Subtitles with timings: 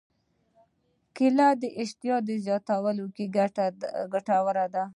[1.15, 3.25] کېله د اشتها زیاتولو کې
[4.13, 4.83] ګټوره ده.